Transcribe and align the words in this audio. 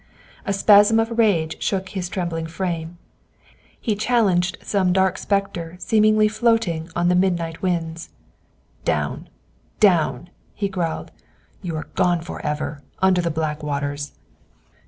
A 0.47 0.51
spasm 0.51 0.99
of 0.99 1.19
rage 1.19 1.61
shook 1.61 1.89
his 1.89 2.09
trembling 2.09 2.47
frame. 2.47 2.97
He 3.79 3.95
challenged 3.95 4.57
some 4.63 4.91
dark 4.93 5.19
spectre 5.19 5.75
seemingly 5.77 6.27
floating 6.27 6.89
on 6.95 7.07
the 7.07 7.13
midnight 7.13 7.61
winds. 7.61 8.09
"Down, 8.83 9.29
down," 9.79 10.31
he 10.55 10.69
growled. 10.69 11.11
"You 11.61 11.75
are 11.75 11.87
gone 11.93 12.21
forever, 12.21 12.81
under 12.99 13.21
the 13.21 13.29
black 13.29 13.61
waters. 13.61 14.13